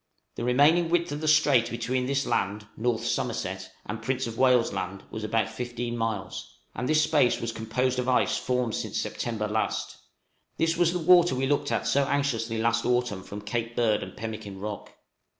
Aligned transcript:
The 0.33 0.43
remaining 0.43 0.89
width 0.89 1.11
of 1.11 1.21
the 1.21 1.27
strait 1.27 1.69
between 1.69 2.07
this 2.07 2.25
land 2.25 2.65
(North 2.75 3.05
Somerset) 3.05 3.71
and 3.85 4.01
Prince 4.01 4.25
of 4.25 4.35
Wales' 4.35 4.73
Land 4.73 5.03
was 5.11 5.23
about 5.23 5.47
15 5.47 5.95
miles, 5.95 6.57
and 6.73 6.89
this 6.89 7.03
space 7.03 7.39
was 7.39 7.51
composed 7.51 7.99
of 7.99 8.09
ice 8.09 8.35
formed 8.35 8.73
since 8.73 8.99
September 8.99 9.47
last; 9.47 9.97
this 10.57 10.75
was 10.75 10.91
the 10.91 10.97
water 10.97 11.35
we 11.35 11.45
looked 11.45 11.71
at 11.71 11.85
so 11.85 12.05
anxiously 12.07 12.57
last 12.57 12.83
autumn 12.83 13.21
from 13.21 13.41
Cape 13.41 13.75
Bird 13.75 14.01
and 14.01 14.17
Pemmican 14.17 14.59
Rock. 14.59 14.91